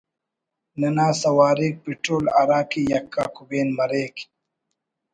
ننا 0.79 1.07
سواریک 1.21 1.75
پٹرول 1.83 2.25
ہرا 2.35 2.59
کہ 2.69 2.79
یکا 2.91 3.25
کبین 3.35 3.67
مریک 3.77 4.15